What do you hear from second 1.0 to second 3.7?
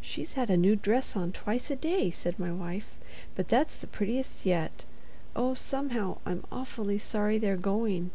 on twice a day," said my wife, "but